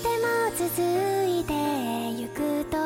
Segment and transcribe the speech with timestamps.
[0.00, 0.26] でも
[0.56, 0.64] 続
[1.24, 1.52] いて
[2.20, 2.76] ゆくと。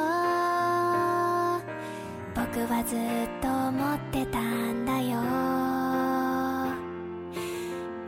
[2.34, 2.98] 僕はずっ
[3.42, 5.18] と思ってたんだよ。
[5.18, 6.72] あ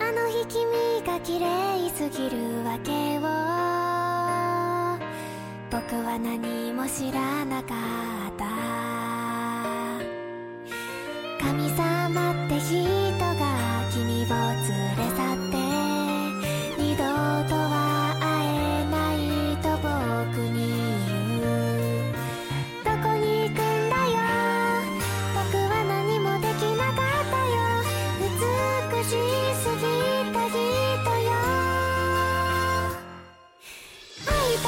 [0.00, 3.22] の日君が綺麗すぎるわけを。
[5.70, 7.74] 僕は何も知らなか
[8.28, 8.44] った。
[11.44, 12.32] 神様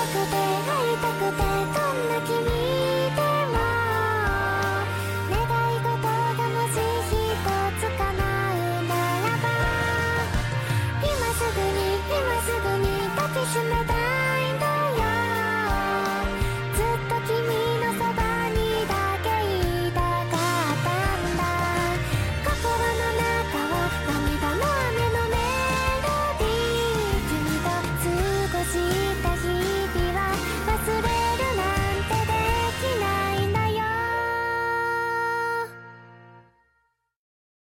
[0.07, 0.44] くて